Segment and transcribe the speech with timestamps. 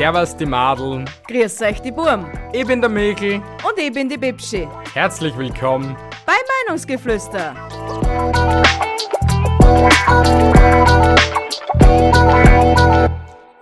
[0.00, 1.04] Servus die Madeln.
[1.28, 2.24] Grüß euch die Burm.
[2.54, 3.34] Ich bin der Mikl.
[3.34, 4.66] Und ich bin die Bibschi.
[4.94, 5.94] Herzlich willkommen.
[6.24, 6.32] Bei
[6.64, 7.54] Meinungsgeflüster.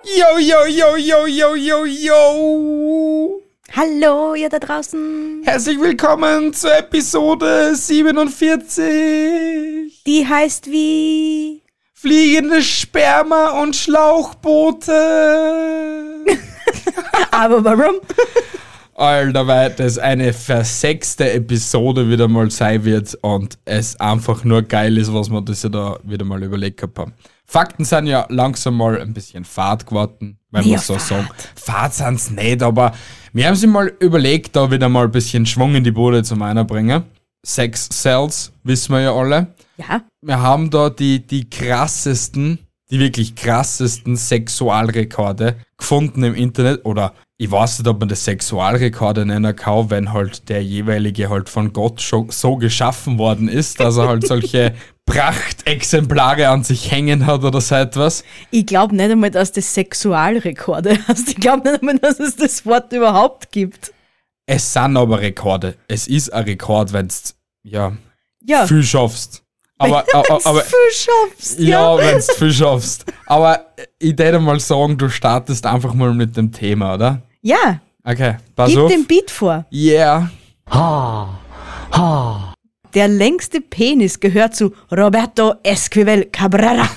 [0.04, 3.42] Yo, yo, yo, yo, yo, yo, yo.
[3.74, 5.42] Hallo, ihr da draußen.
[5.44, 10.04] Herzlich willkommen zur Episode 47.
[10.06, 11.57] Die heißt wie.
[12.00, 14.92] Fliegende Sperma und Schlauchboote.
[17.32, 17.96] Aber warum?
[18.94, 24.96] Alter, weil das eine versechste Episode wieder mal sein wird und es einfach nur geil
[24.96, 27.14] ist, was wir das ja da wieder mal überlegt haben.
[27.44, 31.02] Fakten sind ja langsam mal ein bisschen fad geworden, wenn Ja, man so fad.
[31.02, 31.28] sagen.
[31.56, 32.92] Fad sind's nicht, aber
[33.32, 36.38] wir haben sich mal überlegt, da wieder mal ein bisschen Schwung in die Bude zum
[36.66, 37.02] bringen.
[37.44, 39.48] Sex Cells, wissen wir ja alle.
[39.78, 40.02] Ja.
[40.22, 42.58] Wir haben da die, die krassesten,
[42.90, 46.84] die wirklich krassesten Sexualrekorde gefunden im Internet.
[46.84, 51.48] Oder ich weiß nicht, ob man das Sexualrekorde nennen kann, wenn halt der jeweilige halt
[51.48, 54.74] von Gott schon so geschaffen worden ist, dass er halt solche
[55.06, 58.24] Prachtexemplare an sich hängen hat oder so etwas.
[58.50, 61.28] Ich glaube nicht einmal, dass das Sexualrekorde heißt.
[61.28, 63.92] Ich glaube nicht einmal, dass es das Wort überhaupt gibt.
[64.46, 65.76] Es sind aber Rekorde.
[65.88, 67.92] Es ist ein Rekord, wenn's ja
[68.44, 68.66] Ja.
[68.66, 69.44] viel schaffst.
[69.78, 71.58] Aber, aber, Wenn's aber viel schaffst.
[71.60, 73.04] Ja, wenn du viel schaffst.
[73.26, 73.66] Aber
[73.98, 77.22] ich würde mal sagen, du startest einfach mal mit dem Thema, oder?
[77.42, 77.80] Ja.
[78.04, 78.90] Okay, pass Gib auf.
[78.90, 79.66] den Beat vor.
[79.72, 80.30] Yeah.
[82.94, 86.88] Der längste Penis gehört zu Roberto Esquivel Cabrera.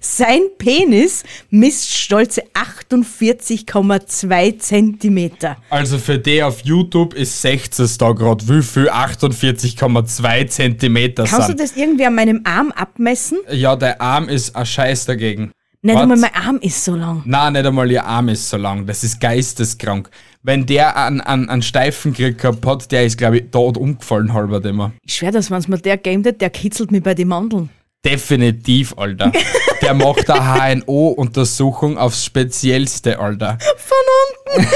[0.00, 5.56] Sein Penis misst stolze 48,2 Zentimeter.
[5.70, 11.52] Also für die auf YouTube ist 16 da gerade wie viel 48,2 Zentimeter Kannst du
[11.52, 11.60] sind.
[11.60, 13.38] das irgendwie an meinem Arm abmessen?
[13.50, 15.52] Ja, der Arm ist ein Scheiß dagegen.
[15.82, 16.02] Nicht Wart.
[16.04, 17.20] einmal mein Arm ist so lang.
[17.26, 18.86] Nein, nicht einmal ihr Arm ist so lang.
[18.86, 20.08] Das ist geisteskrank.
[20.42, 24.32] Wenn der einen, einen, einen steifen Krieg gehabt hat, der ist, glaube ich, dort umgefallen
[24.32, 24.92] halber immer.
[25.04, 27.68] Ich schwör, dass wenn's mir der gamet der kitzelt mich bei den Mandeln.
[28.04, 29.32] Definitiv, Alter.
[29.82, 33.58] Der macht eine HNO-Untersuchung aufs Speziellste, Alter.
[33.76, 34.68] Von unten.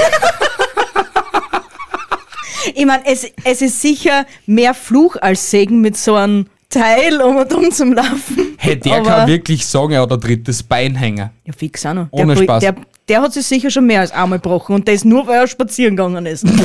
[2.75, 7.37] ich meine, es, es ist sicher mehr Fluch als Segen mit so einem Teil um
[7.37, 8.55] und um zum Laufen.
[8.57, 11.29] Hey, der Aber- kann wirklich sagen, er hat ein drittes Bein hängen.
[11.45, 12.07] Ja, fix auch noch.
[12.11, 12.59] Ohne der, Spaß.
[12.61, 12.75] Der,
[13.07, 15.95] der hat sich sicher schon mehr als einmal gebrochen und das nur, weil er spazieren
[15.95, 16.45] gegangen ist.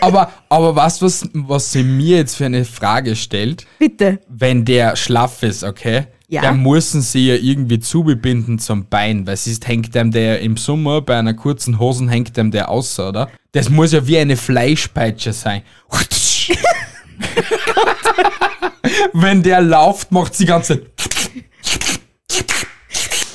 [0.00, 4.20] Aber, aber was, was, was sie mir jetzt für eine Frage stellt, Bitte.
[4.28, 6.06] wenn der schlaff ist, okay?
[6.30, 6.42] Ja.
[6.42, 11.00] Dann müssen sie ja irgendwie zubinden zum Bein, weil sonst hängt dem der im Sommer
[11.00, 13.30] bei einer kurzen Hosen hängt dem der aus, oder?
[13.52, 15.62] Das muss ja wie eine Fleischpeitsche sein.
[19.14, 20.82] wenn der läuft, macht sie ganze.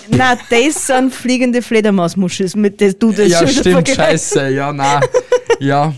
[0.10, 4.34] Na, das sind fliegende Fledermausmuschis, mit der du das Ja, schon stimmt, vergleichst.
[4.34, 5.02] scheiße, ja, na.
[5.60, 5.94] Ja,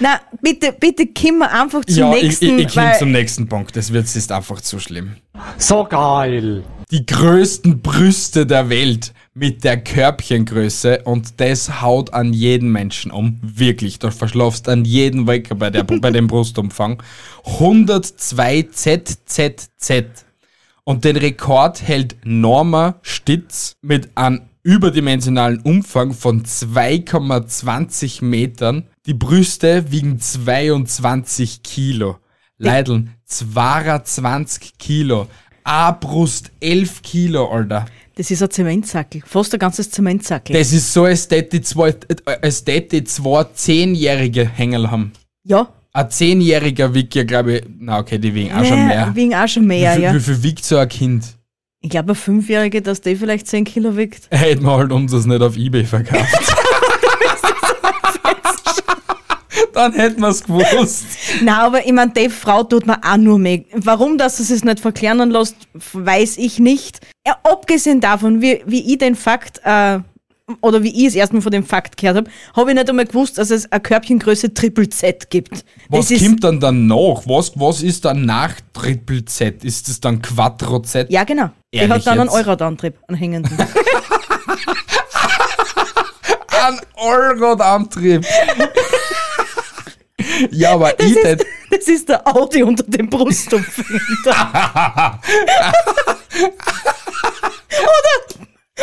[0.00, 2.58] Na, bitte, bitte kommen wir einfach zum ja ich, nächsten.
[2.58, 3.74] ich, ich komme weil- zum nächsten Punkt.
[3.76, 5.16] Das wird ist einfach zu schlimm.
[5.58, 6.62] So geil.
[6.90, 13.40] die größten Brüste der Welt mit der Körbchengröße und das haut an jeden Menschen um.
[13.42, 17.02] Wirklich, du verschlafst an jeden weg bei, der, bei dem Brustumfang.
[17.44, 20.24] 102 ZZZ.
[20.84, 28.84] Und den Rekord hält Norma Stitz mit einem überdimensionalen Umfang von 2,20 Metern.
[29.06, 32.16] Die Brüste wiegen 22 Kilo.
[32.58, 35.28] Leideln 22 Kilo.
[35.64, 37.86] A Brust 11 Kilo, Alter.
[38.16, 39.22] Das ist ein Zementsackel.
[39.26, 40.56] Fast ein ganzes Zementsackel.
[40.56, 41.94] Das ist so, als hätte zwei,
[42.42, 45.12] als hätte zwei Zehnjährige Hängel haben.
[45.44, 45.68] ja.
[45.96, 49.14] Ein Zehnjähriger wiegt ja, glaube ich, na okay, die wiegen auch schon mehr.
[49.14, 50.14] Wiegen auch schon mehr, wie, viel, ja.
[50.14, 51.36] wie viel wiegt so ein Kind?
[51.84, 54.28] Ich glaube, ein Fünfjähriger, dass der vielleicht 10 Kilo wiegt.
[54.30, 56.32] Hätten wir halt uns das nicht auf Ebay verkauft.
[59.74, 61.04] Dann hätten wir es gewusst.
[61.42, 63.64] Nein, aber ich meine, die Frau tut mir auch nur mehr.
[63.74, 65.56] Warum, dass sie es nicht verklären lässt,
[65.92, 67.00] weiß ich nicht.
[67.26, 69.98] Ja, abgesehen davon, wie, wie ich den Fakt, äh,
[70.60, 73.38] oder wie ich es erstmal von dem Fakt gehört habe, habe ich nicht einmal gewusst,
[73.38, 75.64] dass es eine Körbchengröße Triple Z gibt.
[75.88, 77.22] Was das kommt dann danach?
[77.26, 79.64] Was, was ist dann nach Triple Z?
[79.64, 81.10] Ist das dann Quattro Z?
[81.10, 81.50] Ja, genau.
[81.72, 82.36] Ehrlich hat dann einen jetzt?
[82.46, 83.56] Euradantrieb, einen hängenden.
[86.66, 88.24] Ein Allradantrieb.
[90.50, 94.00] ja, aber ich Das tät- ist, das ist der Audi unter dem Brustumfänger.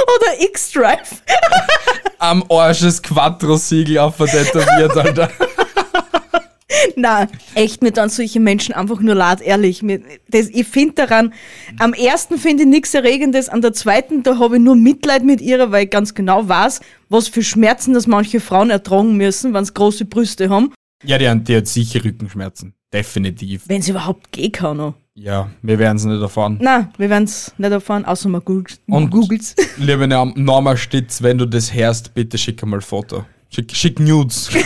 [0.04, 1.22] oder, X-Drive.
[2.20, 5.30] am Arsch das Quattro-Siegel auf tätowiert, Alter.
[6.96, 9.84] Na, echt, mir dann solche Menschen einfach nur leid, ehrlich.
[9.84, 11.34] Mir, das, ich finde daran,
[11.80, 15.42] am ersten finde ich nichts Erregendes, an der zweiten, da habe ich nur Mitleid mit
[15.42, 19.66] ihrer, weil ich ganz genau weiß, was für Schmerzen das manche Frauen ertragen müssen, wenn
[19.66, 20.74] sie große Brüste haben,
[21.04, 22.74] Ja, die, hat- die hat sicher Rückenschmerzen.
[22.94, 23.64] Definitiv.
[23.68, 24.78] wenn sie überhaupt gehen kann.
[24.78, 24.94] Noch.
[25.14, 26.58] Ja, wir werden es nicht erfahren.
[26.62, 28.80] Na, wir werden es nicht erfahren, außer man googelt.
[28.88, 29.56] Und- googles.
[29.78, 33.26] Liebe Norm- Norma Stitz, wenn du das hörst, bitte schick mal ein Foto.
[33.50, 34.50] Schick, schick Nudes.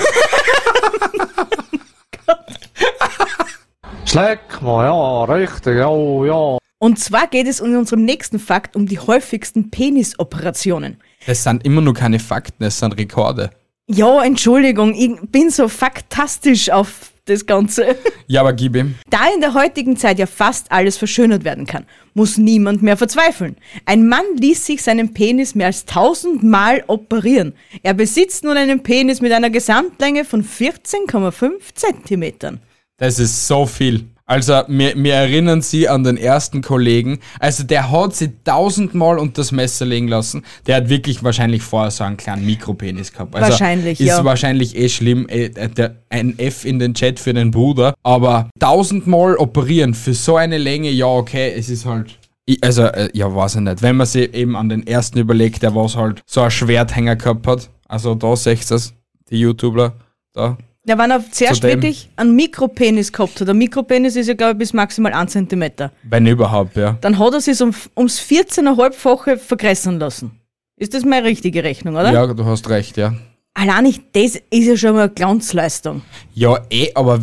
[4.06, 6.57] Schleck mal, ja, richtig, ja, ja.
[6.77, 10.97] Und zwar geht es in unserem nächsten Fakt um die häufigsten Penisoperationen.
[11.25, 13.50] Das sind immer nur keine Fakten, das sind Rekorde.
[13.88, 17.95] Ja, Entschuldigung, ich bin so faktastisch auf das Ganze.
[18.27, 18.95] Ja, aber gib ihm.
[19.12, 21.86] Da in der heutigen Zeit ja fast alles verschönert werden kann,
[22.16, 23.56] muss niemand mehr verzweifeln.
[23.86, 27.54] Ein Mann ließ sich seinen Penis mehr als tausendmal operieren.
[27.83, 32.62] Er besitzt nun einen Penis mit einer Gesamtlänge von 14,5 Zentimetern.
[32.98, 34.07] Das ist so viel.
[34.27, 37.19] Also, mir, mir erinnern Sie an den ersten Kollegen.
[37.39, 40.44] Also, der hat sich tausendmal unter das Messer legen lassen.
[40.66, 43.36] Der hat wirklich wahrscheinlich vorher so einen kleinen Mikropenis gehabt.
[43.36, 44.25] Also, Wahrscheinlich, ist ja.
[44.25, 45.27] wahrscheinlich eh schlimm.
[45.30, 47.94] Äh, der, ein F in den Chat für den Bruder.
[48.01, 52.18] Aber tausendmal operieren für so eine Länge, ja, okay, es ist halt.
[52.62, 53.83] Also, äh, ja, weiß ich nicht.
[53.83, 57.45] Wenn man sich eben an den ersten überlegt, der was halt so ein Schwerthänger gehabt
[57.45, 57.69] hat.
[57.88, 58.95] Also, da seht ihr es,
[59.30, 59.94] die YouTuber.
[60.33, 60.57] Da.
[60.88, 63.50] Der war auf zuerst Zudem- wirklich einen Mikropenis gehabt hat.
[63.50, 65.92] Ein Mikropenis ist ja, glaube ich, bis maximal 1 Zentimeter.
[66.04, 66.98] Wenn überhaupt, ja.
[67.02, 70.40] Dann hat er sich um, ums 14,5-fache vergrößern lassen.
[70.78, 72.12] Ist das meine richtige Rechnung, oder?
[72.12, 73.16] Ja, du hast recht, ja.
[73.54, 76.02] Allein nicht, das ist ja schon mal eine Glanzleistung.
[76.34, 77.20] Ja, eh, aber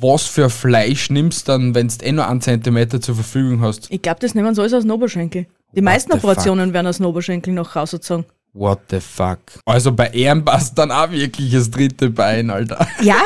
[0.00, 3.90] was für Fleisch nimmst du dann, wenn du eh nur einen Zentimeter zur Verfügung hast?
[3.90, 5.46] Ich glaube, das nehmen sie alles aus Oberschenkel.
[5.72, 8.26] Die What meisten Operationen werden aus Oberschenkel noch rausgezogen.
[8.54, 9.38] What the fuck?
[9.64, 12.86] Also bei Ehren passt dann auch wirklich das dritte Bein, Alter.
[13.00, 13.22] Ja,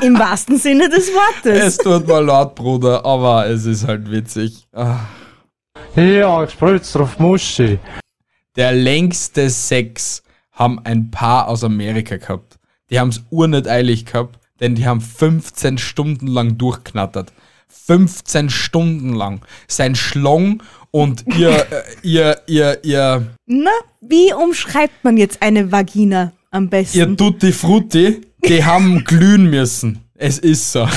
[0.00, 1.62] im wahrsten Sinne des Wortes.
[1.62, 4.66] Es tut mir leid, Bruder, aber es ist halt witzig.
[5.94, 7.78] Ja, ich spritze auf Muschi.
[8.56, 10.22] Der längste Sex
[10.52, 12.58] haben ein Paar aus Amerika gehabt.
[12.88, 17.30] Die haben es urnet eilig gehabt, denn die haben 15 Stunden lang durchknattert.
[17.68, 19.40] 15 Stunden lang.
[19.68, 23.70] Sein Schlong und ihr, äh, ihr, ihr, ihr, Na,
[24.00, 26.98] wie umschreibt man jetzt eine Vagina am besten?
[26.98, 30.04] ihr Tutti Frutti, die haben glühen müssen.
[30.14, 30.88] Es ist so.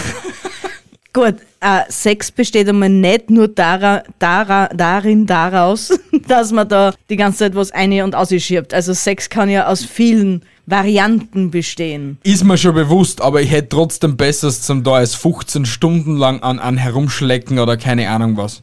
[1.14, 5.98] Gut, äh, Sex besteht einmal nicht nur dara, dara, darin, daraus,
[6.28, 8.74] dass man da die ganze Zeit was eine- und ausschiebt.
[8.74, 12.20] Also Sex kann ja aus vielen Varianten bestehen.
[12.24, 16.42] Ist mir schon bewusst, aber ich hätte trotzdem Besseres zum da als 15 Stunden lang
[16.44, 18.62] an, an herumschlecken oder keine Ahnung was.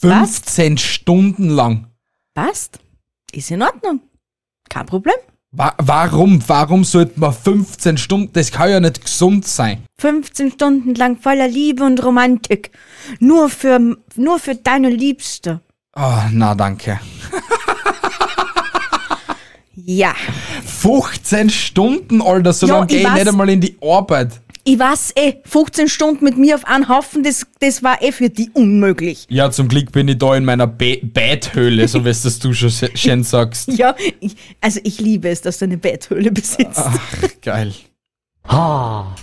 [0.00, 1.86] 15 Stunden lang.
[2.34, 2.78] Passt?
[3.32, 4.00] Ist in Ordnung.
[4.68, 5.14] Kein Problem.
[5.56, 6.42] Wa warum?
[6.48, 8.30] Warum sollte man 15 Stunden?
[8.32, 9.84] Das kann ja nicht gesund sein.
[10.00, 12.72] 15 Stunden lang voller Liebe und Romantik.
[13.20, 15.60] Nur für, nur für deine Liebste.
[15.94, 16.98] Oh, na danke.
[19.76, 20.14] Ja.
[20.64, 24.40] 15 Stunden, Alter, so lange gehe ich ich nicht einmal in die Arbeit.
[24.66, 28.30] Ich weiß eh, 15 Stunden mit mir auf einen Haufen, das, das war eh für
[28.30, 29.26] die unmöglich.
[29.28, 32.54] Ja, zum Glück bin ich da in meiner Be Betthöhle, so wie es das du
[32.54, 33.68] schon schön sagst.
[33.74, 36.78] Ja, ich, also ich liebe es, dass du eine Betthöhle besitzt.
[36.78, 36.98] Ach,
[37.42, 37.74] geil.
[38.48, 39.14] Ha,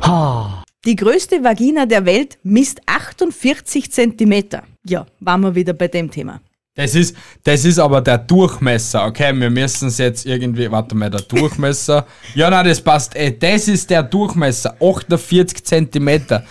[0.00, 0.62] ha.
[0.86, 4.62] Die größte Vagina der Welt misst 48 Zentimeter.
[4.86, 6.40] Ja, waren wir wieder bei dem Thema.
[6.76, 9.32] Das ist, das ist aber der Durchmesser, okay?
[9.34, 12.06] Wir müssen es jetzt irgendwie, warte mal, der Durchmesser.
[12.34, 13.30] Ja, nein, das passt eh.
[13.30, 16.44] Das ist der Durchmesser, 48 Zentimeter.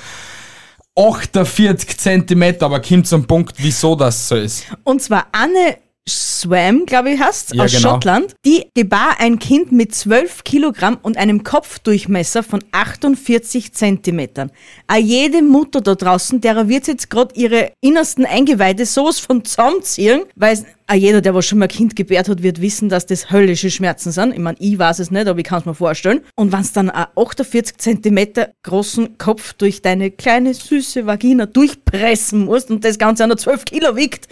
[0.95, 4.65] 48 Zentimeter, aber kommt zum Punkt, wieso das so ist.
[4.83, 5.77] Und zwar Anne
[6.07, 7.93] Swam, glaube ich, heißt, Ja, aus genau.
[7.93, 8.35] Schottland.
[8.45, 14.51] Die gebar ein Kind mit 12 Kilogramm und einem Kopfdurchmesser von 48 Zentimetern.
[14.85, 20.21] A jede Mutter da draußen, derer wird jetzt gerade ihre innersten Eingeweide sowas von zusammenziehen,
[20.35, 23.31] weil a jeder, der was schon mal ein Kind gebärt hat, wird wissen, dass das
[23.31, 24.33] höllische Schmerzen sind.
[24.33, 26.21] Ich meine, ich weiß es nicht, aber ich kann es mir vorstellen.
[26.35, 32.69] Und wenn dann einen 48 Zentimeter großen Kopf durch deine kleine, süße Vagina durchpressen musst
[32.69, 34.27] und das Ganze an der 12 Kilo wiegt,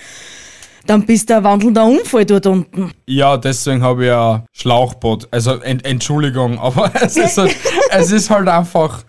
[0.85, 2.91] dann bist du ein wandelnder Unfall dort unten.
[3.07, 5.27] Ja, deswegen habe ich ja Schlauchboot.
[5.31, 7.55] Also ent, Entschuldigung, aber es ist halt,
[7.91, 9.03] es ist halt einfach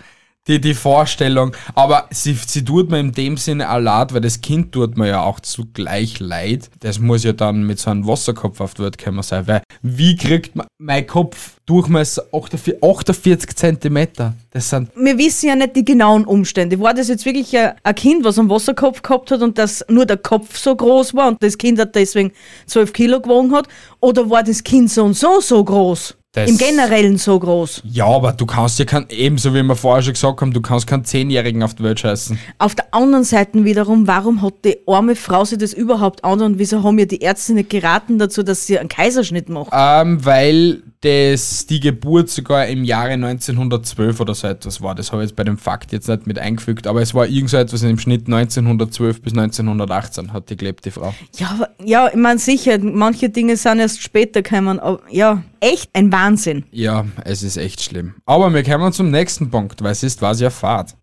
[0.47, 1.53] die, die Vorstellung.
[1.75, 5.09] Aber sie, sie tut mir in dem Sinne auch leid, weil das Kind tut mir
[5.09, 6.71] ja auch zugleich leid.
[6.81, 9.47] Das muss ja dann mit so einem Wasserkopf auf die Welt kommen sein.
[9.47, 14.35] Weil wie kriegt man mein Kopf Durchmesser 48, 48 Zentimeter?
[14.51, 16.79] Das sind Wir wissen ja nicht die genauen Umstände.
[16.79, 20.05] War das jetzt wirklich ein, ein Kind, was einen Wasserkopf gehabt hat und dass nur
[20.05, 22.33] der Kopf so groß war und das Kind hat deswegen
[22.67, 23.67] 12 Kilo gewogen hat?
[24.01, 26.17] Oder war das Kind so und so so groß?
[26.35, 27.83] Das, Im Generellen so groß.
[27.85, 30.89] Ja, aber du kannst ja kein, ebenso wie wir vorher schon gesagt haben, du kannst
[30.89, 32.37] keinen Zehnjährigen auf die Welt scheißen.
[32.59, 36.59] Auf der anderen Seite wiederum, warum hat die arme Frau sich das überhaupt an und
[36.59, 39.71] wieso haben ihr die Ärzte nicht geraten dazu, dass sie einen Kaiserschnitt macht?
[39.73, 44.95] Ähm, weil das die Geburt sogar im Jahre 1912 oder so etwas war.
[44.95, 47.51] Das habe ich jetzt bei dem Fakt jetzt nicht mit eingefügt, aber es war irgend
[47.51, 51.15] so etwas im Schnitt 1912 bis 1918 hat die gelebt, die Frau.
[51.37, 55.91] Ja, aber, ja, ich meine sicher, manche Dinge sind erst später gekommen, aber ja, echt
[55.93, 56.65] ein Wahnsinn.
[56.71, 58.15] Ja, es ist echt schlimm.
[58.25, 60.95] Aber wir kommen zum nächsten Punkt, weil es ist was ja Fahrt.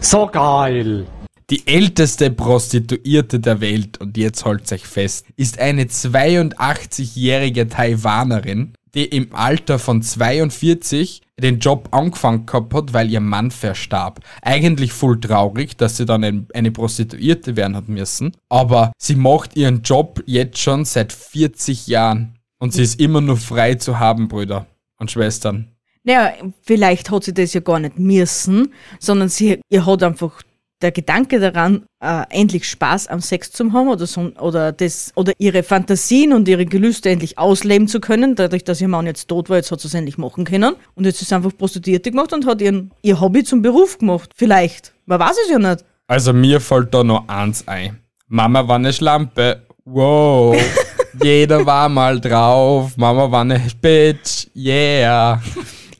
[0.00, 1.06] So geil.
[1.50, 9.04] Die älteste Prostituierte der Welt, und jetzt holt euch fest, ist eine 82-jährige Taiwanerin, die
[9.04, 14.20] im Alter von 42 den Job angefangen gehabt hat, weil ihr Mann verstarb.
[14.42, 18.32] Eigentlich voll traurig, dass sie dann ein, eine Prostituierte werden hat müssen.
[18.48, 22.38] Aber sie macht ihren Job jetzt schon seit 40 Jahren.
[22.58, 24.66] Und sie ist immer nur frei zu haben, Brüder
[24.98, 25.68] und Schwestern.
[26.02, 30.42] Naja, vielleicht hat sie das ja gar nicht müssen, sondern sie, ihr hat einfach
[30.80, 35.32] der Gedanke daran, äh, endlich Spaß am Sex zu haben oder, so, oder, das, oder
[35.38, 39.50] ihre Fantasien und ihre Gelüste endlich ausleben zu können, dadurch, dass ihr Mann jetzt tot
[39.50, 40.74] war, jetzt hat sie es endlich machen können.
[40.94, 44.30] Und jetzt ist sie einfach Prostituierte gemacht und hat ihren, ihr Hobby zum Beruf gemacht.
[44.36, 44.92] Vielleicht.
[45.06, 45.84] Man weiß es ja nicht.
[46.06, 47.98] Also mir fällt da noch eins ein.
[48.28, 49.62] Mama war eine Schlampe.
[49.84, 50.56] Wow.
[51.22, 52.96] Jeder war mal drauf.
[52.96, 54.46] Mama war eine Bitch.
[54.54, 55.40] Yeah.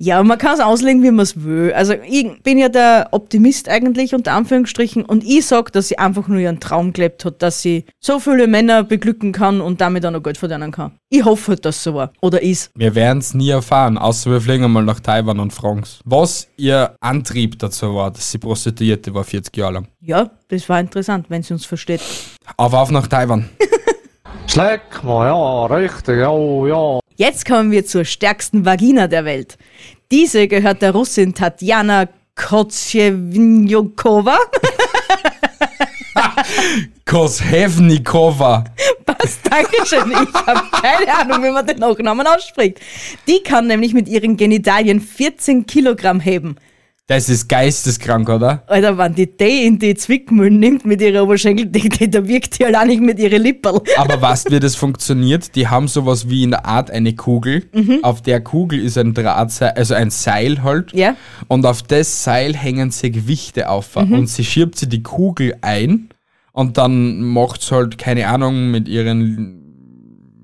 [0.00, 1.72] Ja, man kann es auslegen, wie man es will.
[1.72, 6.28] Also ich bin ja der Optimist eigentlich, unter Anführungsstrichen, und ich sag, dass sie einfach
[6.28, 10.12] nur ihren Traum gelebt hat, dass sie so viele Männer beglücken kann und damit auch
[10.12, 10.92] noch Geld verdienen kann.
[11.08, 12.12] Ich hoffe halt, dass so war.
[12.20, 12.70] Oder ist.
[12.76, 16.00] Wir werden es nie erfahren, außer wir fliegen mal nach Taiwan und fragen's.
[16.04, 19.88] Was ihr Antrieb dazu war, dass sie Prostituierte war 40 Jahre lang.
[20.00, 22.00] Ja, das war interessant, wenn sie uns versteht.
[22.56, 23.48] Aber auf nach Taiwan.
[24.46, 27.00] Schleck mal, ja, richtig, ja, ja.
[27.20, 29.58] Jetzt kommen wir zur stärksten Vagina der Welt.
[30.12, 34.38] Diese gehört der Russin Tatjana Kotschewnikova.
[37.04, 38.62] Koshevnikova.
[39.04, 40.12] Passt, Dankeschön.
[40.12, 42.78] Ich habe keine Ahnung, wie man den Nachnamen ausspricht.
[43.26, 46.54] Die kann nämlich mit ihren Genitalien 14 Kilogramm heben.
[47.08, 48.64] Das ist geisteskrank, oder?
[48.66, 52.88] Alter, wenn die die in die Zwickmühlen nimmt mit ihrer Oberschenkeldicke, da wirkt die allein
[52.88, 53.80] nicht mit ihren Lippen.
[53.96, 55.54] Aber weißt wie das funktioniert?
[55.54, 57.64] Die haben sowas wie in der Art eine Kugel.
[58.02, 60.92] Auf der Kugel ist ein Drahtseil, also ein Seil halt.
[60.92, 61.16] Ja.
[61.46, 63.96] Und auf das Seil hängen sie Gewichte auf.
[63.96, 66.10] Und sie schiebt sie die Kugel ein
[66.52, 69.64] und dann macht sie halt, keine Ahnung, mit ihren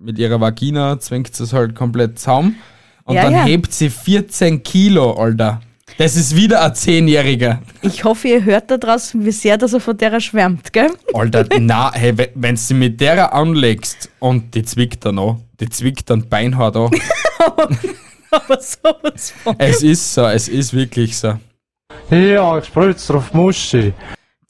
[0.01, 2.57] mit ihrer Vagina zwingt sie es halt komplett zusammen.
[3.05, 3.45] Und Ja, dann ja.
[3.45, 5.61] hebt sie 14 Kilo, Alter.
[5.97, 7.63] Das ist wieder ein Zehnjähriger.
[7.83, 10.91] Ich hoffe, ihr hört da draußen, wie sehr dass er von derer schwärmt, gell?
[11.13, 15.69] Alter, na, hey, we- wenn du mit der anlegst und die zwickt dann noch, die
[15.69, 16.91] zwickt dann beinhart an.
[18.31, 19.55] Aber sowas von.
[19.59, 21.39] es ist so, es ist wirklich so.
[22.11, 23.93] Ja, ich spritze auf Muschi.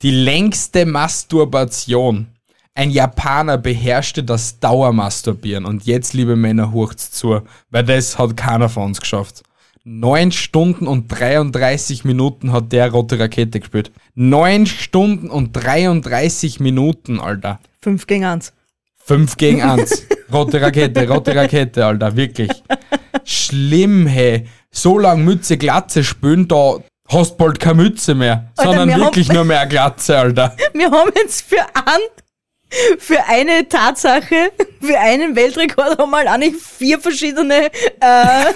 [0.01, 2.29] Die längste Masturbation.
[2.75, 8.69] Ein Japaner beherrschte das Dauermasturbieren und jetzt, liebe Männer, hurcht's zu, weil das hat keiner
[8.71, 9.43] von uns geschafft.
[9.85, 13.93] 9 Stunden und 33 Minuten hat der rote Rakete gespielt.
[14.15, 17.61] 9 Stunden und 33 Minuten, Alter.
[17.83, 18.53] 5 gegen 1.
[19.05, 20.07] 5 gegen 1.
[20.33, 22.51] Rote Rakete, rote Rakete, Alter, wirklich.
[23.25, 24.49] Schlimm, hey.
[24.71, 29.29] So lang Mütze, Glatze spülen, da hast bald keine Mütze mehr, Alter, sondern wir wirklich
[29.29, 30.57] haben- nur mehr Glatze, Alter.
[30.73, 32.01] Wir haben jetzt für an,
[32.99, 34.51] für eine Tatsache,
[34.81, 37.71] für einen Weltrekord haben wir halt auch nicht vier verschiedene äh,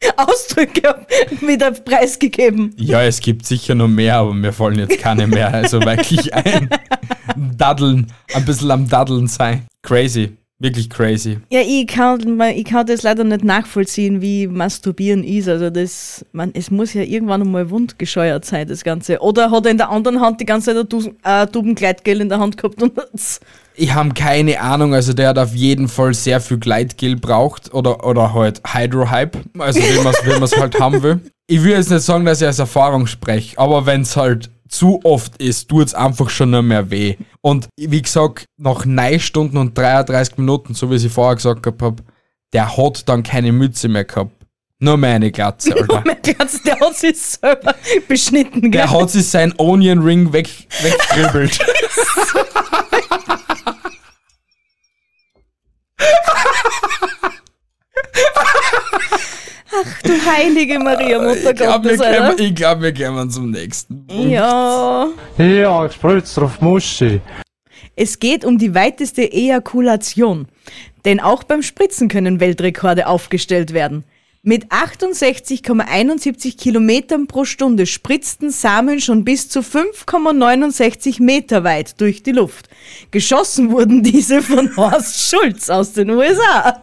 [0.16, 1.06] Ausdrücke
[1.40, 2.74] wieder preisgegeben.
[2.76, 5.52] Ja, es gibt sicher noch mehr, aber mir fallen jetzt keine mehr.
[5.52, 6.70] Also wirklich ein
[7.56, 9.66] Daddeln, ein bisschen am Daddeln sein.
[9.82, 11.38] Crazy, wirklich crazy.
[11.50, 15.48] Ja, ich kann, ich kann das leider nicht nachvollziehen, wie Masturbieren ist.
[15.48, 19.18] Also das, man, es muss ja irgendwann einmal wundgescheuert sein, das Ganze.
[19.20, 22.20] Oder hat er in der anderen Hand die ganze Zeit ein Dus- äh, Tuben Gleitgel
[22.20, 22.92] in der Hand gehabt und
[23.74, 28.06] Ich habe keine Ahnung, also der hat auf jeden Fall sehr viel Gleitgel braucht oder,
[28.06, 31.20] oder halt Hydrohype, also wie man es halt haben will.
[31.46, 35.00] Ich will jetzt nicht sagen, dass ich aus Erfahrung spreche, aber wenn es halt zu
[35.04, 37.16] oft ist, tut es einfach schon nicht mehr weh.
[37.40, 41.96] Und wie gesagt, nach 9 Stunden und 33 Minuten, so wie ich vorher gesagt habe,
[42.52, 44.32] der hat dann keine Mütze mehr gehabt.
[44.82, 46.02] Nur mehr eine Glatze, Alter.
[46.06, 47.74] mein Gott, der hat sich selber
[48.08, 48.62] beschnitten.
[48.62, 48.70] gell?
[48.70, 50.48] Der hat sich sein Onion Ring weg,
[50.80, 51.58] weggribbelt.
[60.10, 64.06] Du heilige Maria, Mutter Ich glaube, wir, Gottes, kämen- ich glaub, wir kommen zum nächsten.
[64.06, 64.30] Punkt.
[64.32, 65.08] Ja.
[65.38, 67.20] Ja, ich spritze auf Muschi.
[67.96, 70.48] Es geht um die weiteste Ejakulation.
[71.04, 74.04] Denn auch beim Spritzen können Weltrekorde aufgestellt werden.
[74.42, 82.32] Mit 68,71 Kilometern pro Stunde spritzten Samen schon bis zu 5,69 Meter weit durch die
[82.32, 82.70] Luft.
[83.10, 86.80] Geschossen wurden diese von Horst Schulz aus den USA.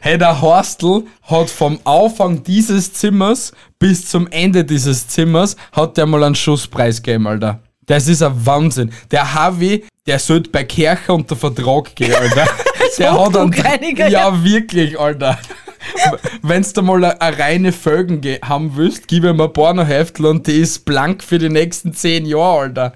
[0.00, 6.06] Hey, der Horstl hat vom Anfang dieses Zimmers bis zum Ende dieses Zimmers hat der
[6.06, 7.60] mal einen Schusspreis gegeben, Alter.
[7.86, 8.90] Das ist ein Wahnsinn.
[9.12, 12.48] Der Harvey, der sollte bei Kirche unter Vertrag gehen, Alter.
[12.98, 15.38] der hat einen, Hochdruckreiniger, Ja, wirklich, Alter.
[16.42, 20.60] Wenn's da mal eine reine Folgen ge- haben willst, gib ihm ein Pornoheftel und die
[20.60, 22.92] ist blank für die nächsten zehn Jahre, Alter.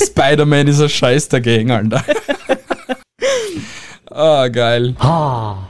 [0.00, 2.04] Spider-Man ist ein Scheiß dagegen, Alter.
[4.10, 4.94] Ah, geil.
[5.00, 5.68] Ha,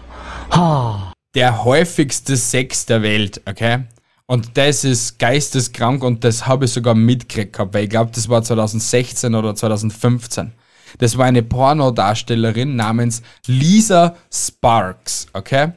[0.50, 1.12] ha.
[1.34, 3.84] Der häufigste Sex der Welt, okay?
[4.26, 8.28] Und das ist geisteskrank und das habe ich sogar mitgekriegt gehabt, weil ich glaube, das
[8.28, 10.52] war 2016 oder 2015.
[10.98, 15.72] Das war eine Pornodarstellerin namens Lisa Sparks, okay?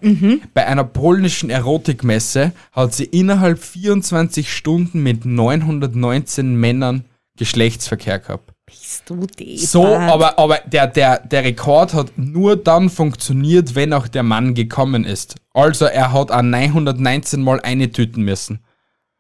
[0.53, 7.05] Bei einer polnischen Erotikmesse hat sie innerhalb 24 Stunden mit 919 Männern
[7.37, 8.51] Geschlechtsverkehr gehabt.
[8.65, 9.59] Bist du deppert.
[9.59, 14.55] So, aber, aber der, der, der Rekord hat nur dann funktioniert, wenn auch der Mann
[14.55, 15.35] gekommen ist.
[15.53, 18.59] Also er hat auch 919 Mal eine tüten müssen.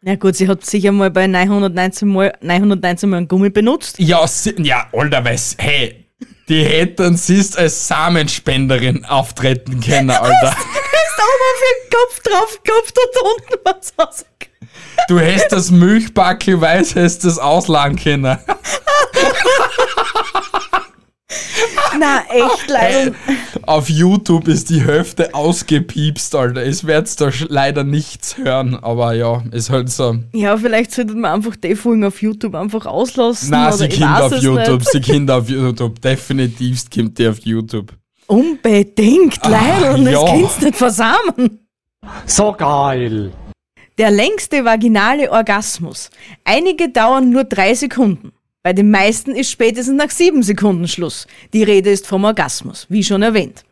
[0.01, 3.97] Na gut, sie hat sicher mal bei 919 Mal, 919 Mal einen Gummi benutzt.
[3.99, 6.05] Ja, si- ja, Alter, was, hey,
[6.47, 10.51] die hätten siehst als Samenspenderin auftreten können, Alter.
[10.51, 14.27] Hast oben auf den Kopf drauf gehabt und unten was rausgekommen.
[15.07, 18.37] Du hättest das Milchbackel weiß, hättest das ausladen können.
[21.99, 23.11] Na, echt leider.
[23.63, 26.63] Auf YouTube ist die Hälfte ausgepiepst, Alter.
[26.63, 30.17] Es wird's da leider nichts hören, aber ja, ist halt so.
[30.33, 33.49] Ja, vielleicht sollte man einfach die Folgen auf YouTube einfach auslassen.
[33.51, 34.91] Na, oder sie ich kommt auf YouTube, Nicht.
[34.91, 36.01] sie kommt auf YouTube.
[36.01, 37.93] Definitivst kommt die auf YouTube.
[38.27, 39.95] Unbedingt, leider.
[39.95, 40.25] Und das ja.
[40.25, 41.67] kannst du nicht versamen.
[42.25, 43.33] So geil.
[43.97, 46.09] Der längste vaginale Orgasmus.
[46.43, 48.31] Einige dauern nur drei Sekunden.
[48.67, 51.25] Bei den meisten ist spätestens nach sieben Sekunden Schluss.
[51.53, 53.63] Die Rede ist vom Orgasmus, wie schon erwähnt.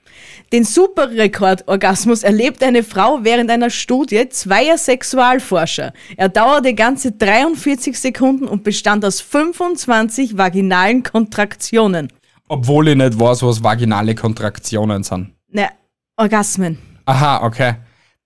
[0.53, 5.91] Den Superrekordorgasmus erlebt eine Frau während einer Studie zweier Sexualforscher.
[6.15, 12.07] Er dauerte ganze 43 Sekunden und bestand aus 25 vaginalen Kontraktionen.
[12.47, 15.31] Obwohl ich nicht weiß, was vaginale Kontraktionen sind.
[15.49, 15.67] Ne,
[16.15, 16.77] Orgasmen.
[17.03, 17.73] Aha, okay.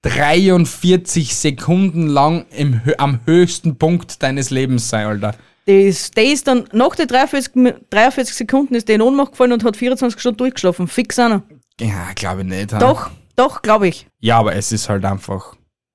[0.04, 5.34] 43 Sekunden lang im, am höchsten Punkt deines Lebens sein, Alter.
[5.70, 9.32] Der ist, der ist dann, nach den 43, Mi- 43 Sekunden ist der in Ohnmacht
[9.34, 10.88] gefallen und hat 24 Stunden durchgeschlafen.
[10.88, 11.44] Fix einer.
[11.80, 12.74] Ja, glaube ich nicht.
[12.74, 12.80] ha?
[12.80, 14.08] Doch, doch, glaube ich.
[14.20, 15.54] Ja, aber es ist halt einfach.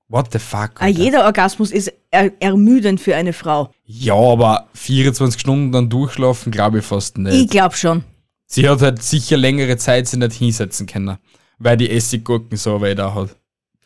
[0.09, 0.71] What the fuck?
[0.77, 1.01] Ah, Alter.
[1.01, 3.71] jeder Orgasmus ist er ermüdend für eine Frau.
[3.85, 7.35] Ja, aber 24 Stunden dann durchschlafen, glaube ich fast nicht.
[7.35, 8.05] Ich glaube schon.
[8.47, 11.17] Sie hat halt sicher längere Zeit sich nicht hinsetzen können,
[11.59, 13.31] weil die Essiggurken so weh da hat.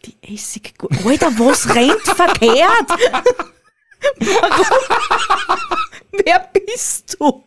[0.04, 0.98] Die Essiggurke.
[1.08, 2.88] Alter, was rennt verkehrt?
[4.20, 5.58] Warum?
[6.24, 7.42] Wer bist du?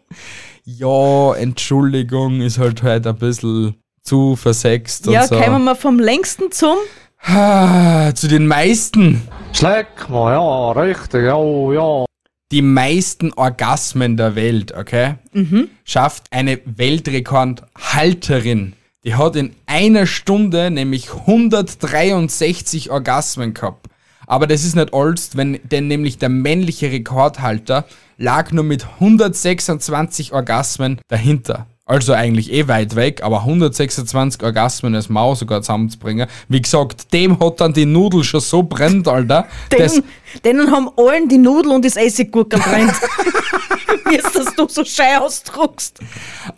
[0.64, 5.40] Ja, Entschuldigung, ist halt halt ein bisschen zu versext Ja, und so.
[5.40, 6.78] kommen wir vom längsten zum.
[7.24, 9.22] Zu den meisten.
[9.54, 11.38] Schleck mal, ja, richtig, ja,
[11.74, 12.06] ja.
[12.52, 15.16] Die meisten Orgasmen der Welt, okay?
[15.86, 18.74] Schafft eine Weltrekordhalterin.
[19.04, 23.88] Die hat in einer Stunde nämlich 163 Orgasmen gehabt.
[24.32, 27.84] Aber das ist nicht alles, wenn, denn nämlich der männliche Rekordhalter
[28.18, 31.68] lag nur mit 126 Orgasmen dahinter.
[31.86, 36.30] Also eigentlich eh weit weg, aber 126 Orgasmen als Maus sogar zusammenzubringen.
[36.48, 39.48] Wie gesagt, dem hat dann die Nudel schon so brennt, Alter.
[39.70, 40.02] Den,
[40.46, 42.94] denen haben allen die Nudel und das Essiggurke brennt.
[44.06, 46.00] Wie ist das du so schei ausdruckst?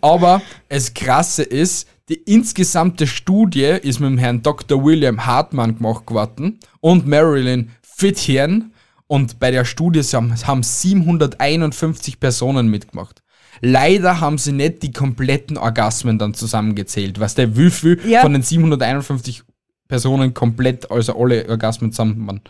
[0.00, 4.84] Aber das Krasse ist, die insgesamte Studie ist mit dem Herrn Dr.
[4.84, 8.72] William Hartmann gemacht worden und Marilyn Fithian.
[9.06, 13.22] Und bei der Studie haben, haben 751 Personen mitgemacht.
[13.60, 17.20] Leider haben sie nicht die kompletten Orgasmen dann zusammengezählt.
[17.20, 18.22] Was der wie viel Ja.
[18.22, 19.42] von den 751
[19.88, 22.40] Personen komplett, also alle Orgasmen zusammen waren.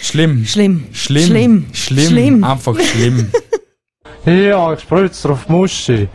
[0.00, 0.44] Schlimm.
[0.46, 0.86] Schlimm.
[0.92, 1.26] Schlimm.
[1.26, 1.66] Schlimm.
[1.72, 2.08] Schlimm.
[2.08, 2.44] Schlimm.
[2.44, 3.30] Einfach schlimm.
[4.26, 6.08] Ja, ich spritz drauf Muschi.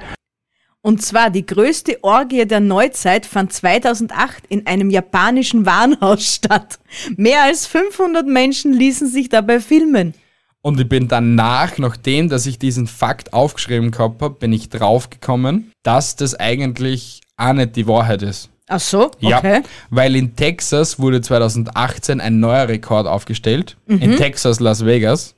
[0.81, 6.79] Und zwar die größte Orgie der Neuzeit fand 2008 in einem japanischen Warenhaus statt.
[7.17, 10.13] Mehr als 500 Menschen ließen sich dabei filmen.
[10.61, 15.71] Und ich bin danach, nachdem, dass ich diesen Fakt aufgeschrieben gehabt habe, bin ich draufgekommen,
[15.83, 18.49] dass das eigentlich auch nicht die Wahrheit ist.
[18.67, 19.61] Ach so, Ja, okay.
[19.89, 23.77] weil in Texas wurde 2018 ein neuer Rekord aufgestellt.
[23.87, 24.01] Mhm.
[24.01, 25.33] In Texas, Las Vegas.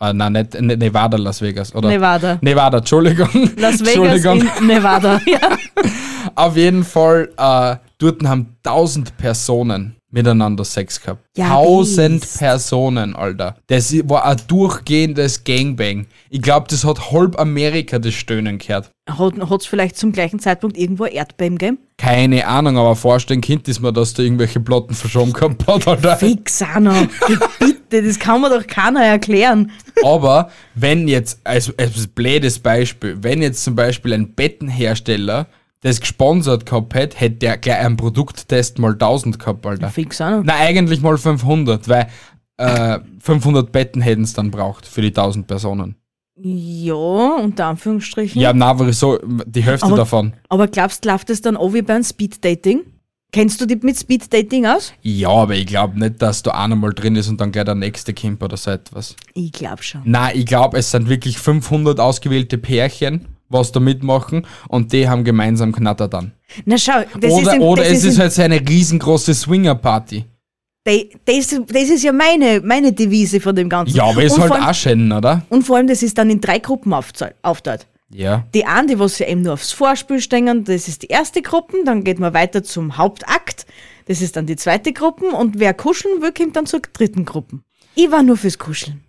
[0.00, 1.74] Äh, nein, nicht in Nevada, Las Vegas.
[1.74, 1.88] Oder?
[1.88, 2.38] Nevada.
[2.40, 3.28] Nevada, Entschuldigung.
[3.56, 4.50] Las Vegas Entschuldigung.
[4.60, 5.20] in Nevada.
[5.26, 5.38] Ja.
[6.34, 11.24] Auf jeden Fall, äh, dort haben 1000 Personen miteinander Sex gehabt.
[11.36, 12.38] Ja, 1000 wisst.
[12.38, 13.56] Personen, Alter.
[13.68, 16.06] Das war ein durchgehendes Gangbang.
[16.28, 18.90] Ich glaube, das hat halb Amerika das Stöhnen gehört.
[19.08, 21.78] Hat es vielleicht zum gleichen Zeitpunkt irgendwo ein Erdbeben gegeben?
[21.96, 26.16] Keine Ahnung, aber vorstellen Kind ist mir, dass da irgendwelche Platten verschoben gehabt hat, Alter.
[26.16, 27.06] Fix noch.
[27.58, 29.70] Bitte, das kann mir doch keiner erklären.
[30.04, 35.46] Aber wenn jetzt, also als blödes Beispiel, wenn jetzt zum Beispiel ein Bettenhersteller
[35.80, 39.88] das gesponsert gehabt hätte, hätte der gleich einen Produkttest mal 1000 gehabt, Alter.
[39.90, 40.42] Fix auch noch.
[40.44, 42.06] Na, eigentlich mal 500, weil
[42.58, 45.96] äh, 500 Betten hätten es dann braucht für die 1000 Personen.
[46.42, 48.40] Ja, unter Anführungsstrichen.
[48.40, 50.32] Ja, na, aber so die Hälfte Aber- davon.
[50.48, 52.80] Aber glaubst du, läuft das dann auch wie beim Speeddating?
[53.32, 54.92] Kennst du dich mit Speeddating aus?
[55.02, 57.76] Ja, aber ich glaube nicht, dass da einer mal drin ist und dann gleich der
[57.76, 59.14] nächste kommt oder so etwas.
[59.34, 60.00] Ich glaube schon.
[60.04, 65.24] Na, ich glaube, es sind wirklich 500 ausgewählte Pärchen, was da mitmachen und die haben
[65.24, 66.32] gemeinsam Knatter dann.
[66.64, 68.60] Na schau, das oder ist, im, oder das es ist, ist im, halt so eine
[68.60, 70.24] riesengroße Swinger-Party.
[70.84, 73.96] das, das ist ja meine, meine Devise von dem Ganzen.
[73.96, 75.42] Ja, aber ist und halt allem, auch schön, oder?
[75.50, 77.86] Und vor allem, das ist dann in drei Gruppen aufteilt.
[78.12, 78.44] Ja.
[78.54, 81.76] Die eine, die was ja eben nur aufs Vorspiel stehen, das ist die erste Gruppe,
[81.84, 83.66] dann geht man weiter zum Hauptakt,
[84.06, 87.60] das ist dann die zweite Gruppe und wer kuscheln will, kommt dann zur dritten Gruppe.
[88.02, 89.02] Ich war nur fürs Kuscheln.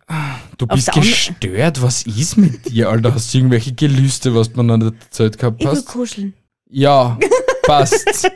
[0.58, 3.14] Du Auf bist der gestört, was ist mit dir, Alter?
[3.16, 5.86] Hast du irgendwelche Gelüste, was mir noch nicht erzählt gehabt Ich will hast?
[5.88, 6.34] kuscheln.
[6.70, 7.18] Ja,
[7.64, 8.30] passt.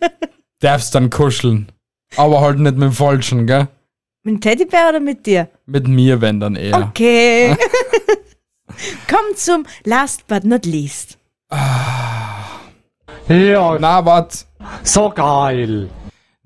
[0.60, 1.72] Darfst dann kuscheln.
[2.16, 3.66] Aber halt nicht mit dem Falschen, gell?
[4.22, 5.48] Mit dem Teddybär oder mit dir?
[5.66, 6.78] Mit mir, wenn dann eher.
[6.78, 7.56] Okay.
[9.08, 11.18] Komm zum Last but not least.
[13.28, 14.46] Ja, Na, wat?
[14.84, 15.88] so geil.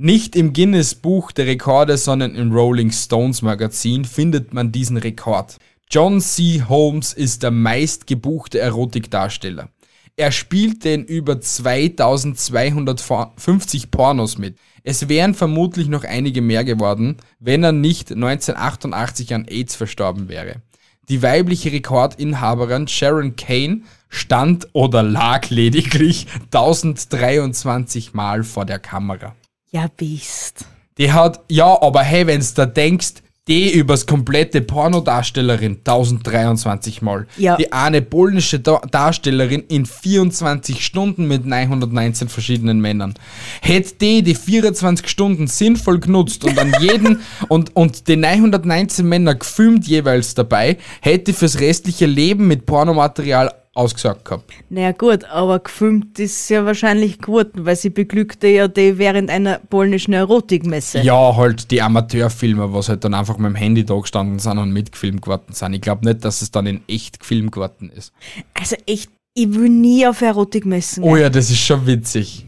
[0.02, 5.58] Nicht im Guinness Buch der Rekorde, sondern im Rolling Stones Magazin findet man diesen Rekord.
[5.90, 6.62] John C.
[6.66, 9.68] Holmes ist der meistgebuchte Erotikdarsteller.
[10.16, 14.56] Er spielte in über 2250 Pornos mit.
[14.84, 20.62] Es wären vermutlich noch einige mehr geworden, wenn er nicht 1988 an AIDS verstorben wäre.
[21.10, 29.34] Die weibliche Rekordinhaberin Sharon Kane stand oder lag lediglich 1023 Mal vor der Kamera.
[29.70, 30.64] Ja, bist.
[30.98, 37.26] Die hat, ja, aber hey, wenn's da denkst, die übers komplette Pornodarstellerin 1023 Mal.
[37.37, 37.56] Ja.
[37.56, 43.14] Die eine polnische da Darstellerin in 24 Stunden mit 919 verschiedenen Männern.
[43.61, 49.35] Hätte die die 24 Stunden sinnvoll genutzt und an jeden und, und die 919 Männer
[49.35, 54.52] gefilmt jeweils dabei, hätte fürs restliche Leben mit Pornomaterial ausgesagt gehabt.
[54.68, 59.59] Naja gut, aber gefilmt ist ja wahrscheinlich geworden, weil sie beglückte ja die während einer
[59.59, 61.00] polnischen Erotikmesse.
[61.02, 64.72] Ja, halt die Amateurfilme, was halt dann einfach mit dem Handy da gestanden sind und
[64.72, 65.72] mitgefilmt geworden sind.
[65.74, 68.12] Ich glaube nicht, dass es dann in echt gefilmt geworden ist.
[68.54, 71.22] Also echt, ich will nie auf Erotikmessen Oh gehen.
[71.22, 72.46] ja, das ist schon witzig.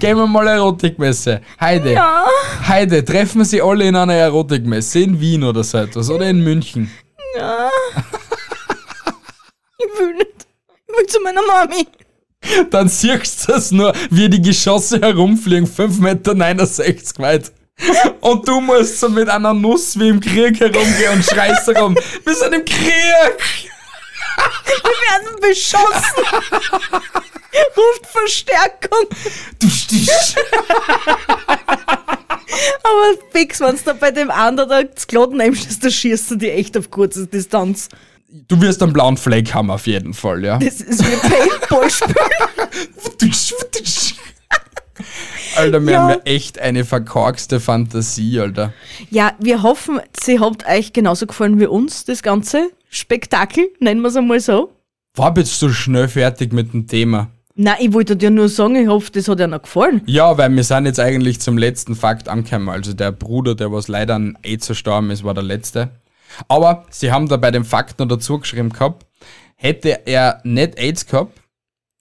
[0.00, 1.42] Gehen wir mal Erotikmesse.
[1.60, 1.92] Heide.
[1.92, 2.24] Ja.
[2.66, 5.00] Heide, treffen wir sie alle in einer Erotikmesse.
[5.00, 6.08] In Wien oder so etwas.
[6.08, 6.90] Oder in München.
[9.78, 10.46] Ich will nicht.
[10.86, 11.86] Ich will zu meiner Mami.
[12.70, 17.52] Dann siehst du das nur, wie die Geschosse herumfliegen, 5,69 Meter weit.
[18.20, 21.96] Und du musst so mit einer Nuss wie im Krieg herumgehen und schreist herum.
[22.24, 23.70] Wir sind im Krieg!
[24.64, 26.24] Wir werden beschossen.
[27.76, 29.06] Ruft Verstärkung.
[29.58, 30.36] Du stichst.
[32.82, 36.36] Aber fix, wenn du da bei dem anderen da das Kloten nimmst, da schießt du
[36.36, 37.88] die echt auf kurze Distanz.
[38.48, 40.58] Du wirst einen blauen Fleck haben auf jeden Fall, ja.
[40.58, 42.14] Das ist wie Paintball-Spiel.
[45.56, 46.02] Alter, wir Ja.
[46.02, 48.72] haben ja echt eine verkorkste Fantasie, Alter.
[49.10, 54.08] Ja, wir hoffen, sie habt euch genauso gefallen wie uns, das ganze Spektakel, nennen wir
[54.08, 54.72] es einmal so.
[55.16, 57.30] War bist du schnell fertig mit dem Thema?
[57.62, 60.00] Nein, ich wollte dir nur sagen, ich hoffe, das hat dir noch gefallen.
[60.06, 62.70] Ja, weil wir sind jetzt eigentlich zum letzten Fakt angekommen.
[62.70, 65.90] Also der Bruder, der was leider an AIDS verstorben ist, war der letzte.
[66.48, 69.04] Aber sie haben da bei dem Fakt noch dazu geschrieben gehabt,
[69.56, 71.38] hätte er nicht AIDS gehabt,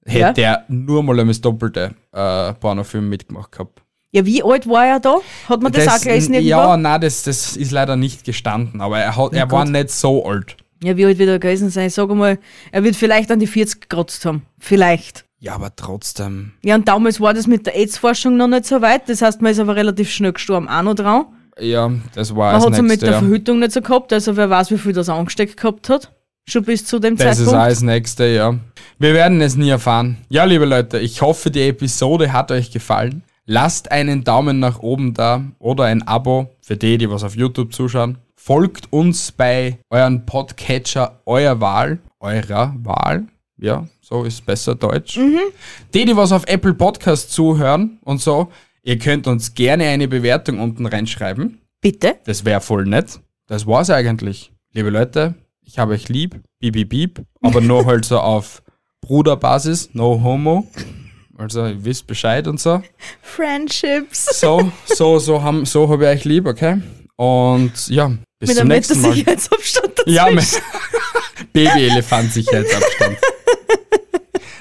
[0.05, 3.81] hätte er nur mal einmal das doppelte äh, Pornofilm mitgemacht gehabt.
[4.11, 5.17] Ja, wie alt war er da?
[5.49, 6.51] Hat man das, auch gelesen irgendwo?
[6.51, 10.25] ja, nein, das, das ist leider nicht gestanden, aber er, hat, er war nicht so
[10.25, 10.55] alt.
[10.81, 11.87] Ja, wie alt wird er gewesen sein?
[11.87, 12.39] Ich sag mal,
[12.71, 14.43] er wird vielleicht an die 40 gekratzt haben.
[14.57, 15.25] Vielleicht.
[15.39, 16.51] Ja, aber trotzdem.
[16.63, 19.07] Ja, und damals war das mit der AIDS-Forschung noch nicht so weit.
[19.07, 21.25] Das heißt, man ist aber relativ schnell gestorben, auch noch dran.
[21.59, 23.19] Ja, das war Man das hat es mit der Ja.
[23.19, 26.11] Verhütung nicht so gehabt, also wer weiß, wie viel das angesteckt gehabt hat.
[26.47, 27.71] Schon bis zu dem Das ist Zeitpunkt.
[27.71, 28.55] das nächste, ja.
[28.97, 30.17] Wir werden es nie erfahren.
[30.29, 33.23] Ja, liebe Leute, ich hoffe, die Episode hat euch gefallen.
[33.45, 37.73] Lasst einen Daumen nach oben da oder ein Abo für die, die was auf YouTube
[37.73, 38.17] zuschauen.
[38.35, 43.25] Folgt uns bei euren Podcatcher eurer Wahl, eurer Wahl.
[43.61, 45.19] Ja, so ist besser Deutsch.
[45.93, 48.51] Die, die was auf Apple Podcast zuhören und so,
[48.83, 51.59] ihr könnt uns gerne eine Bewertung unten reinschreiben.
[51.81, 52.15] Bitte?
[52.25, 53.19] Das wäre voll nett.
[53.47, 54.51] Das war's eigentlich.
[54.73, 56.39] Liebe Leute, ich habe euch lieb.
[56.59, 57.21] Piep, piep, piep.
[57.41, 58.61] Aber nur halt so auf
[59.01, 60.67] Bruderbasis, no homo.
[61.37, 62.81] Also, ihr wisst Bescheid und so.
[63.21, 64.39] Friendships.
[64.39, 66.81] So, so, so haben, so habe ich euch lieb, okay?
[67.15, 69.13] Und ja, bis Mit zum einem nächsten Mal.
[69.13, 70.15] Sicherheitsabstand dazwischen.
[70.15, 70.61] Ja, mit
[71.53, 73.17] Baby-Elefant-Sicherheitsabstand.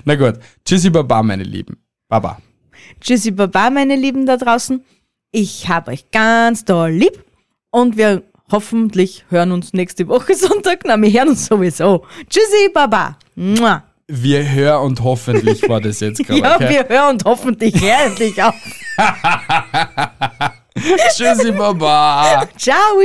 [0.08, 0.36] Na gut.
[0.64, 1.76] Tschüssi, Baba, meine Lieben.
[2.08, 2.38] Baba.
[2.98, 4.82] Tschüssi, Baba, meine Lieben da draußen.
[5.32, 7.22] Ich habe euch ganz doll lieb
[7.70, 10.84] und wir hoffentlich hören uns nächste Woche Sonntag.
[10.86, 12.06] Na, wir hören uns sowieso.
[12.30, 13.18] Tschüssi, Baba.
[13.34, 13.84] Mua.
[14.06, 16.40] Wir hören und hoffentlich war das jetzt gerade.
[16.40, 16.70] Ja, okay?
[16.70, 18.54] wir hören und hoffentlich endlich auf.
[21.14, 22.48] Tschüssi, Baba.
[22.56, 22.98] Ciao.